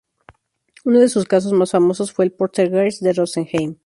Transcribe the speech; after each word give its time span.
Uno 0.83 0.97
de 0.99 1.09
sus 1.09 1.25
casos 1.25 1.53
más 1.53 1.69
famosos 1.69 2.11
fue 2.11 2.25
el 2.25 2.31
poltergeist 2.31 3.03
de 3.03 3.13
Rosenheim. 3.13 3.75